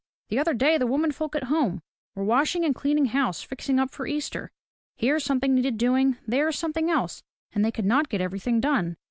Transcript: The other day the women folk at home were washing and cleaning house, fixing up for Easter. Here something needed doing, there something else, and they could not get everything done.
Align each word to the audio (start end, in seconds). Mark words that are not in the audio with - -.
The 0.29 0.39
other 0.39 0.55
day 0.55 0.79
the 0.79 0.87
women 0.87 1.11
folk 1.11 1.35
at 1.35 1.43
home 1.43 1.83
were 2.15 2.23
washing 2.23 2.65
and 2.65 2.73
cleaning 2.73 3.05
house, 3.05 3.43
fixing 3.43 3.77
up 3.77 3.91
for 3.91 4.07
Easter. 4.07 4.49
Here 4.95 5.19
something 5.19 5.53
needed 5.53 5.77
doing, 5.77 6.17
there 6.25 6.51
something 6.51 6.89
else, 6.89 7.21
and 7.53 7.63
they 7.63 7.71
could 7.71 7.85
not 7.85 8.09
get 8.09 8.19
everything 8.19 8.59
done. 8.59 8.97